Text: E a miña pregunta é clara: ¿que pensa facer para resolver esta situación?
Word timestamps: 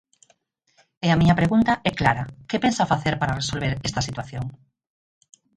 E 1.05 1.07
a 1.11 1.19
miña 1.19 1.39
pregunta 1.41 1.73
é 1.89 1.91
clara: 1.99 2.23
¿que 2.49 2.61
pensa 2.63 2.89
facer 2.93 3.13
para 3.21 3.37
resolver 3.41 3.71
esta 3.87 4.05
situación? 4.07 4.45